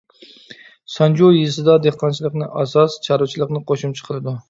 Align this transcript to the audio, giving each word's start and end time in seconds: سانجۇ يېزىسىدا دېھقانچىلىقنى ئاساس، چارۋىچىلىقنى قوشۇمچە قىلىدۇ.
سانجۇ 0.93 1.29
يېزىسىدا 1.35 1.77
دېھقانچىلىقنى 1.85 2.51
ئاساس، 2.63 2.99
چارۋىچىلىقنى 3.09 3.67
قوشۇمچە 3.71 4.11
قىلىدۇ. 4.13 4.39